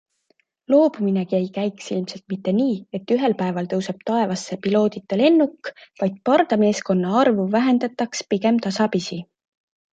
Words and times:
Loobuminegi 0.73 1.35
ei 1.39 1.43
käiks 1.57 1.89
ilmselt 1.95 2.33
mitte 2.33 2.53
nii, 2.59 2.71
et 2.99 3.13
ühel 3.17 3.37
päeval 3.43 3.69
tõuseb 3.75 4.01
taevasse 4.09 4.59
piloodita 4.65 5.21
lennuk, 5.23 5.71
vaid 6.03 6.19
pardameeskonna 6.31 7.15
arvu 7.23 7.49
vähendataks 7.61 8.29
pigem 8.35 8.63
tasapisi. 8.69 9.25